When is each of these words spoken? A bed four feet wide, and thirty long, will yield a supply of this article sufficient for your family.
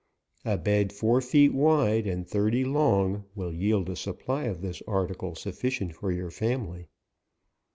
A 0.45 0.57
bed 0.57 0.91
four 0.91 1.21
feet 1.21 1.53
wide, 1.53 2.07
and 2.07 2.27
thirty 2.27 2.65
long, 2.65 3.25
will 3.35 3.53
yield 3.53 3.87
a 3.87 3.95
supply 3.95 4.45
of 4.45 4.63
this 4.63 4.81
article 4.87 5.35
sufficient 5.35 5.93
for 5.93 6.11
your 6.11 6.31
family. 6.31 6.87